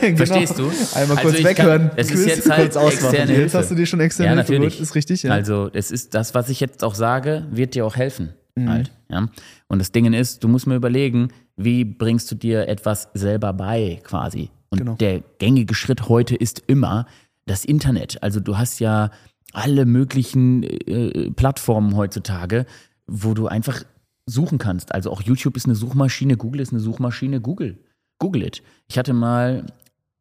[0.00, 0.16] Genau.
[0.16, 0.70] Verstehst du?
[0.94, 1.88] Einmal Also kurz ich weghören.
[1.88, 3.58] kann- es ist jetzt halt externe Jetzt Hilfe.
[3.58, 4.74] hast du dir schon externe Ja, Hilfe natürlich.
[4.74, 4.88] geholt.
[4.88, 5.32] Ist richtig, ja.
[5.32, 8.30] Also, es ist das, was ich jetzt auch sage, wird dir auch helfen.
[8.54, 8.68] Mhm.
[8.68, 9.28] Halt, ja.
[9.68, 14.00] Und das Ding ist, du musst mir überlegen, wie bringst du dir etwas selber bei,
[14.04, 14.50] quasi.
[14.70, 14.94] Und Genau.
[14.94, 17.06] der gängige Schritt heute ist immer
[17.46, 18.22] das Internet.
[18.22, 19.10] Also du hast ja
[19.52, 22.64] alle möglichen äh, Plattformen heutzutage,
[23.06, 23.82] wo du einfach
[24.26, 24.94] suchen kannst.
[24.94, 27.78] Also auch YouTube ist eine Suchmaschine, Google ist eine Suchmaschine, Google.
[28.18, 28.62] Google it.
[28.88, 29.66] Ich hatte mal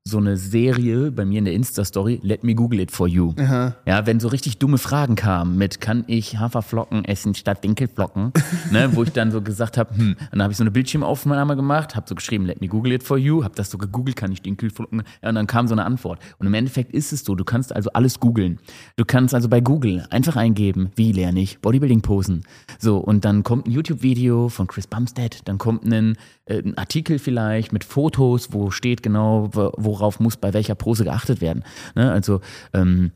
[0.04, 3.36] so eine Serie bei mir in der Insta-Story, Let me Google it for you.
[3.38, 3.76] Aha.
[3.86, 8.34] Ja, wenn so richtig dumme Fragen kamen mit, kann ich Haferflocken essen statt Dinkelflocken?
[8.72, 11.56] ne, wo ich dann so gesagt habe, hm, und dann habe ich so eine Bildschirmaufnahme
[11.56, 14.32] gemacht, habe so geschrieben, let me Google it for you, habe das so gegoogelt, kann
[14.32, 15.04] ich Dinkelflocken?
[15.22, 16.20] Ja, und dann kam so eine Antwort.
[16.40, 18.58] Und im Endeffekt ist es so, du kannst also alles googeln.
[18.96, 22.42] Du kannst also bei Google einfach eingeben, wie lerne ich Bodybuilding-Posen?
[22.80, 26.18] So, und dann kommt ein YouTube-Video von Chris Bumstead, dann kommt ein,
[26.52, 31.04] äh, ein Artikel vielleicht mit Fotos, wo steht genau, wo- worauf muss bei welcher Pose
[31.04, 31.64] geachtet werden.
[31.96, 32.12] Ne?
[32.12, 32.42] Also,
[32.74, 33.12] ähm,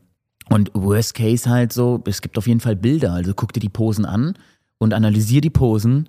[0.48, 3.12] und Worst Case halt so, es gibt auf jeden Fall Bilder.
[3.12, 4.34] Also guck dir die Posen an
[4.78, 6.06] und analysier die Posen.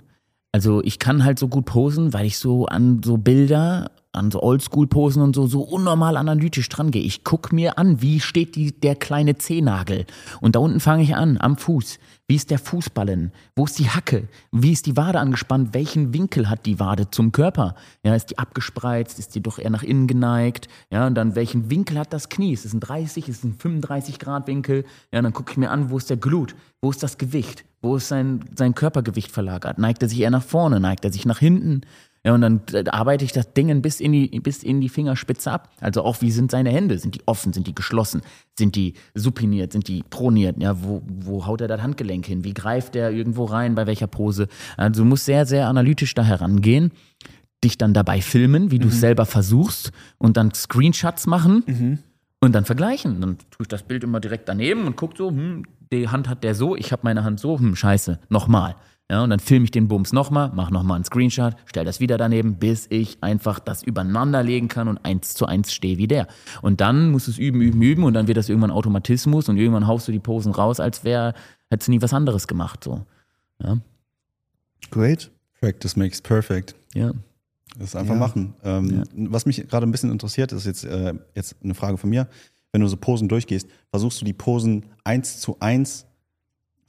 [0.51, 4.41] Also ich kann halt so gut posen, weil ich so an so Bilder, an so
[4.41, 7.03] Oldschool-Posen und so, so unnormal analytisch dran gehe.
[7.03, 10.05] Ich guck mir an, wie steht die, der kleine Zehnagel.
[10.41, 11.99] Und da unten fange ich an, am Fuß.
[12.29, 13.31] Wie ist der Fußballen?
[13.55, 14.27] Wo ist die Hacke?
[14.51, 15.73] Wie ist die Wade angespannt?
[15.73, 17.75] Welchen Winkel hat die Wade zum Körper?
[18.03, 19.17] Ja, ist die abgespreizt?
[19.17, 20.67] Ist die doch eher nach innen geneigt?
[20.91, 22.51] Ja, und dann welchen Winkel hat das Knie?
[22.51, 23.29] Ist es ein 30?
[23.29, 24.83] Ist es ein 35 Grad Winkel?
[25.13, 26.53] Ja, und dann gucke ich mir an, wo ist der Glut?
[26.81, 27.63] Wo ist das Gewicht?
[27.81, 29.77] Wo ist sein, sein Körpergewicht verlagert?
[29.77, 30.81] Neigt er sich eher nach vorne?
[30.81, 31.81] Neigt er sich nach hinten?
[32.27, 35.49] Ja, und dann äh, arbeite ich das Ding bis in, die, bis in die Fingerspitze
[35.49, 35.69] ab.
[35.79, 36.99] Also auch, wie sind seine Hände?
[36.99, 37.53] Sind die offen?
[37.53, 38.19] Sind die geschlossen?
[38.59, 39.71] Sind die supiniert?
[39.71, 40.61] Sind die proniert?
[40.61, 42.43] Ja, wo, wo haut er das Handgelenk hin?
[42.43, 43.75] Wie greift er irgendwo rein?
[43.75, 44.49] Bei welcher Pose?
[44.75, 46.91] Also du musst sehr, sehr analytisch da herangehen.
[47.63, 51.63] Dich dann dabei filmen, wie du es selber versuchst und dann Screenshots machen
[52.41, 53.21] und dann vergleichen.
[53.21, 55.63] Dann tue ich das Bild immer direkt daneben und gucke so, hm,
[55.93, 58.75] die Hand hat der so, ich habe meine Hand so, hm, scheiße, nochmal.
[59.09, 62.17] Ja, und dann filme ich den Bums nochmal, mache nochmal einen Screenshot, stell das wieder
[62.17, 66.27] daneben, bis ich einfach das übereinander legen kann und eins zu eins stehe wie der.
[66.61, 69.55] Und dann musst du es üben, üben, üben und dann wird das irgendwann Automatismus und
[69.55, 71.33] irgendwann haust du die Posen raus, als wäre,
[71.69, 72.83] hättest du nie was anderes gemacht.
[72.83, 73.05] So.
[73.63, 73.77] Ja.
[74.91, 75.31] Great.
[75.61, 76.75] Practice makes perfect.
[76.93, 77.11] ja.
[77.79, 78.19] Das einfach Ja.
[78.19, 78.55] machen.
[78.63, 82.27] Ähm, Was mich gerade ein bisschen interessiert, ist jetzt, äh, jetzt eine Frage von mir.
[82.71, 86.06] Wenn du so Posen durchgehst, versuchst du die Posen eins zu eins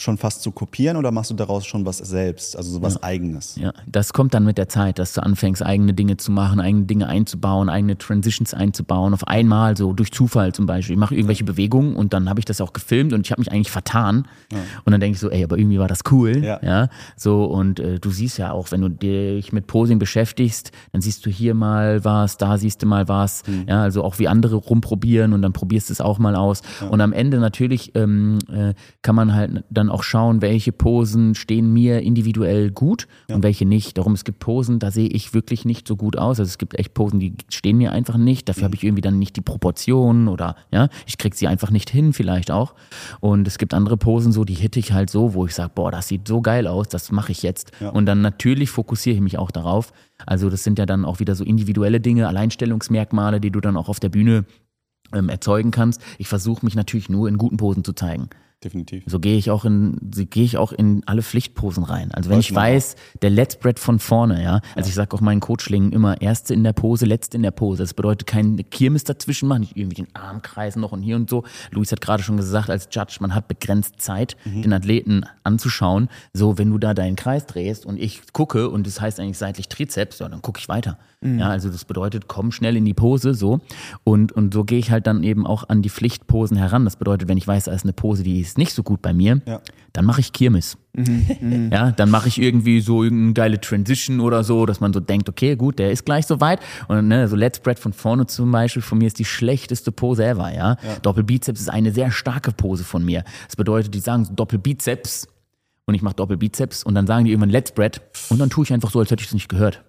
[0.01, 3.57] schon fast zu kopieren oder machst du daraus schon was selbst, also so was Eigenes?
[3.57, 6.85] Ja, das kommt dann mit der Zeit, dass du anfängst, eigene Dinge zu machen, eigene
[6.85, 9.13] Dinge einzubauen, eigene Transitions einzubauen.
[9.13, 10.95] Auf einmal, so durch Zufall zum Beispiel.
[10.95, 13.51] Ich mache irgendwelche Bewegungen und dann habe ich das auch gefilmt und ich habe mich
[13.51, 14.29] eigentlich vertan.
[14.85, 16.45] Und dann denke ich so, ey, aber irgendwie war das cool.
[16.45, 16.89] Ja.
[17.17, 21.27] so und äh, du siehst ja auch, wenn du dich mit Posing beschäftigst, dann siehst
[21.27, 23.43] du hier mal was, da siehst du mal was.
[23.67, 26.63] Ja, also auch wie andere rumprobieren und dann probierst du es auch mal aus.
[26.89, 31.73] Und am Ende natürlich ähm, äh, kann man halt dann auch schauen, welche Posen stehen
[31.73, 33.99] mir individuell gut und welche nicht.
[33.99, 36.39] Darum, es gibt Posen, da sehe ich wirklich nicht so gut aus.
[36.39, 38.49] Also es gibt echt Posen, die stehen mir einfach nicht.
[38.49, 41.91] Dafür habe ich irgendwie dann nicht die Proportionen oder ja, ich krieg sie einfach nicht
[41.91, 42.75] hin, vielleicht auch.
[43.21, 45.91] Und es gibt andere Posen, so die hitte ich halt so, wo ich sage, boah,
[45.91, 47.73] das sieht so geil aus, das mache ich jetzt.
[47.93, 49.93] Und dann natürlich fokussiere ich mich auch darauf.
[50.27, 53.89] Also das sind ja dann auch wieder so individuelle Dinge, Alleinstellungsmerkmale, die du dann auch
[53.89, 54.45] auf der Bühne
[55.13, 56.03] ähm, erzeugen kannst.
[56.19, 58.29] Ich versuche mich natürlich nur in guten Posen zu zeigen.
[58.65, 59.05] Definitiv.
[59.07, 62.11] So gehe ich auch in, so gehe ich auch in alle Pflichtposen rein.
[62.11, 64.61] Also wenn ich weiß, der Let's Spread von vorne, ja.
[64.75, 67.85] Also ich sage auch meinen Coachlingen immer, erste in der Pose, letzte in der Pose.
[67.85, 71.31] Das bedeutet kein Kirmes dazwischen machen, nicht irgendwie den Arm kreisen noch und hier und
[71.31, 71.45] so.
[71.71, 76.09] Luis hat gerade schon gesagt, als Judge, man hat begrenzt Zeit, den Athleten anzuschauen.
[76.33, 79.69] So, wenn du da deinen Kreis drehst und ich gucke und das heißt eigentlich seitlich
[79.69, 80.99] Trizeps, ja, dann gucke ich weiter.
[81.21, 83.59] Ja, also das bedeutet, komm schnell in die Pose, so.
[84.05, 86.85] Und, und so gehe ich halt dann eben auch an die Pflichtposen heran.
[86.85, 89.13] Das bedeutet, wenn ich weiß, da ist eine Pose, die ist nicht so gut bei
[89.13, 89.61] mir, Ja.
[89.93, 90.79] dann mache ich Kirmes.
[91.73, 95.29] Ja, dann mache ich irgendwie so irgendeine geile Transition oder so, dass man so denkt,
[95.29, 96.61] okay, gut, der ist gleich so weit.
[96.87, 100.25] Und ne, so Let's Spread von vorne zum Beispiel, von mir ist die schlechteste Pose
[100.25, 100.77] ever, ja.
[101.03, 103.25] Doppelbizeps ist eine sehr starke Pose von mir.
[103.47, 105.27] Das bedeutet, die sagen so Doppelbizeps
[105.89, 108.73] und ich mache Doppelbizeps und dann sagen die irgendwann Let's Spread und dann tue ich
[108.75, 109.83] einfach so, als hätte ich es nicht gehört.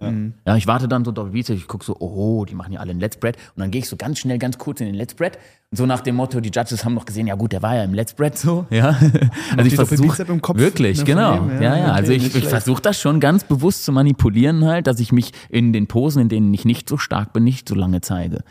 [0.45, 0.55] Ja.
[0.55, 3.15] ich warte dann so Doppelbizeps, ich gucke so, oh, die machen ja alle einen Let's
[3.15, 5.37] Spread und dann gehe ich so ganz schnell, ganz kurz in den Let's Spread
[5.71, 7.83] und so nach dem Motto, die Judges haben noch gesehen, ja gut, der war ja
[7.83, 8.97] im Let's Spread so, ja.
[9.57, 11.83] Also ich versuche Doppelbizep im Kopf, wirklich, ne, genau, dem, ja, ja, ja.
[11.83, 15.33] okay, Also ich, ich versuche das schon ganz bewusst zu manipulieren halt, dass ich mich
[15.49, 18.45] in den Posen, in denen ich nicht so stark bin, nicht so lange zeige.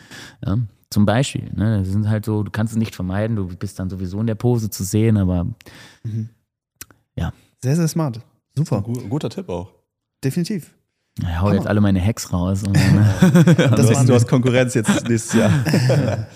[0.45, 0.59] Ja.
[0.91, 3.89] Zum Beispiel, ne, das sind halt so, du kannst es nicht vermeiden, du bist dann
[3.89, 5.47] sowieso in der Pose zu sehen, aber
[7.19, 8.21] ja, Sehr, sehr smart.
[8.57, 8.83] Super.
[8.83, 9.73] Gu- Guter Tipp auch.
[10.25, 10.75] Definitiv.
[11.21, 12.63] ich hau jetzt alle meine Hacks raus.
[12.65, 13.05] Und, dann,
[13.57, 15.53] Das du, hast, waren- du hast Konkurrenz jetzt nächstes Jahr.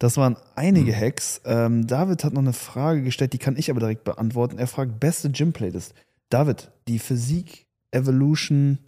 [0.00, 1.40] Das waren einige Hacks.
[1.44, 4.56] Ähm, David hat noch eine Frage gestellt, die kann ich aber direkt beantworten.
[4.56, 5.92] Er fragt, beste Gym-Playlist.
[6.30, 8.78] David, die Physik Evolution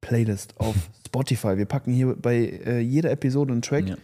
[0.00, 0.74] Playlist auf
[1.06, 1.58] Spotify.
[1.58, 3.96] Wir packen hier bei äh, jeder Episode einen Track Ja.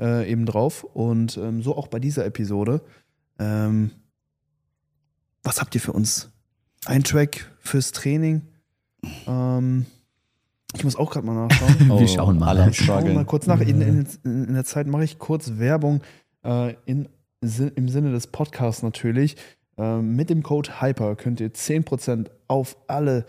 [0.00, 2.80] äh, eben drauf und ähm, so auch bei dieser Episode.
[3.38, 3.92] Ähm,
[5.42, 6.30] was habt ihr für uns?
[6.86, 8.42] Ein Track fürs Training.
[9.26, 9.86] Ähm,
[10.74, 11.88] ich muss auch gerade mal nachschauen.
[11.98, 12.58] Wir schauen mal.
[12.58, 13.60] Alle Schauen wir mal kurz nach.
[13.60, 16.00] In, in, in der Zeit mache ich kurz Werbung
[16.44, 17.08] äh, in,
[17.40, 19.36] im Sinne des Podcasts natürlich.
[19.76, 23.24] Äh, mit dem Code HYPER könnt ihr 10% auf alle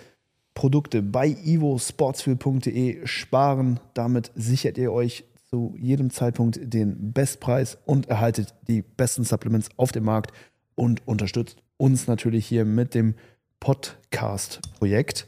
[0.54, 3.80] Produkte bei ivosportsfuel.de sparen.
[3.94, 9.92] Damit sichert ihr euch zu jedem Zeitpunkt den Bestpreis und erhaltet die besten Supplements auf
[9.92, 10.32] dem Markt
[10.76, 13.16] und unterstützt uns natürlich hier mit dem
[13.60, 15.28] Podcast-Projekt.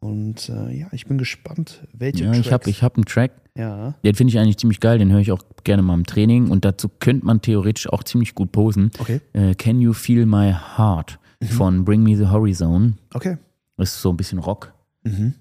[0.00, 3.32] Und äh, ja, ich bin gespannt, welche ja, ich habe Tracks- ich hab einen Track,
[3.56, 3.94] ja.
[4.04, 6.64] den finde ich eigentlich ziemlich geil, den höre ich auch gerne mal im Training und
[6.64, 8.90] dazu könnte man theoretisch auch ziemlich gut posen.
[9.00, 9.20] Okay.
[9.32, 11.18] Äh, Can You Feel My Heart
[11.50, 12.96] von Bring Me the Horizon.
[13.12, 13.38] Okay.
[13.76, 14.72] Das ist so ein bisschen Rock.
[15.02, 15.34] Mhm.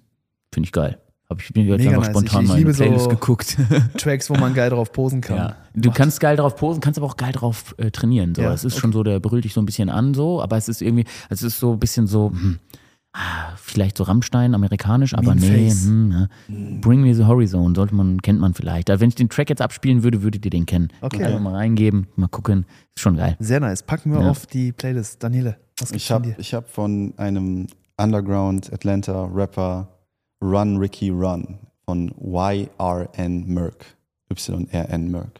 [0.51, 0.97] Finde ich geil.
[1.29, 2.11] Habe ich mir jetzt Mega einfach nice.
[2.31, 3.57] spontan Ich- ich mal in die liebe so- Playlist geguckt.
[3.97, 5.35] Tracks, wo man geil drauf posen kann.
[5.37, 5.55] Ja.
[5.75, 8.33] Du kannst geil drauf posen, kannst aber auch geil drauf äh, trainieren.
[8.33, 8.41] So.
[8.43, 10.69] Ja, es ist schon so, der brüllt dich so ein bisschen an, so, aber es
[10.69, 12.59] ist irgendwie, es ist so ein bisschen so, hm,
[13.11, 13.19] ah,
[13.57, 15.69] vielleicht so Rammstein, amerikanisch, aber Mean nee.
[15.69, 16.27] Hm, ja.
[16.79, 18.89] Bring Me the Horizon, sollte man, kennt man vielleicht.
[18.89, 20.87] Also wenn ich den Track jetzt abspielen würde, würdet ihr den kennen.
[21.01, 21.25] Okay.
[21.25, 22.65] Einfach mal reingeben, mal gucken.
[22.95, 23.35] Ist schon geil.
[23.39, 23.83] Sehr nice.
[23.83, 24.29] Packen wir Ja.
[24.29, 25.21] auf die Playlist.
[25.21, 26.35] Daniele, was gibt's Ich habe dir?
[26.39, 29.89] ich hab von einem Underground Atlanta Rapper
[30.41, 33.85] Run Ricky Run von YRN Merck.
[34.29, 35.39] YRN Merck.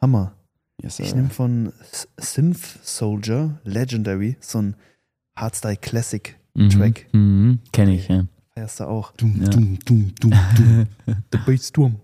[0.00, 0.32] Hammer.
[0.82, 1.72] Yes, Ich nehme von
[2.18, 4.76] Synth Soldier Legendary so ein
[5.36, 6.70] Hardstyle Classic Mhm.
[6.70, 7.06] Track.
[7.12, 7.58] Mhm.
[7.72, 8.24] Kenne ich, ja.
[8.54, 9.12] Feierst du auch.
[9.12, 9.48] Dum, Ja.
[9.48, 10.86] dum, dum, dum, dum.
[11.32, 11.96] The Bassturm.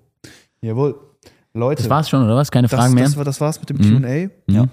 [0.61, 0.99] Jawohl.
[1.55, 2.51] Leute, Das war's schon, oder was?
[2.51, 3.05] Keine das, Fragen mehr?
[3.05, 4.03] das, war, das war's mit dem Mhm.
[4.03, 4.31] QA.
[4.53, 4.69] ja.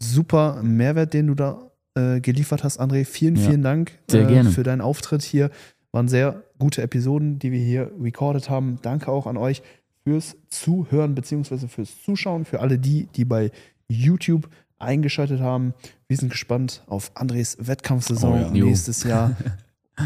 [0.00, 1.58] Super Mehrwert, den du da
[1.96, 3.04] äh, geliefert hast, André.
[3.04, 3.48] Vielen, Ja.
[3.48, 4.50] vielen Dank Sehr äh, gerne.
[4.50, 5.50] für deinen Auftritt hier.
[5.92, 8.78] Waren sehr gute Episoden, die wir hier recorded haben.
[8.82, 9.62] Danke auch an euch
[10.04, 11.68] fürs Zuhören bzw.
[11.68, 13.50] fürs Zuschauen, für alle die, die bei
[13.88, 14.48] YouTube
[14.78, 15.74] eingeschaltet haben.
[16.08, 18.64] Wir sind gespannt auf Andres Wettkampfsaison Oh ja.
[18.64, 19.36] Nächstes Jahr.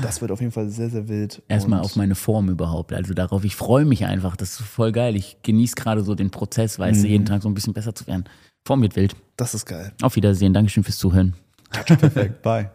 [0.03, 1.41] Das wird auf jeden Fall sehr, sehr wild.
[1.47, 2.93] Erstmal auf meine Form überhaupt.
[2.93, 4.35] Also darauf, ich freue mich einfach.
[4.35, 5.15] Das ist voll geil.
[5.15, 7.13] Ich genieße gerade so den Prozess, weißt du, Mhm.
[7.13, 8.25] jeden Tag so ein bisschen besser zu werden.
[8.67, 9.15] Form wird wild.
[9.37, 9.93] Das ist geil.
[10.03, 10.53] Auf Wiedersehen.
[10.53, 11.35] Dankeschön fürs Zuhören.
[11.71, 12.43] Perfekt.
[12.43, 12.71] Bye.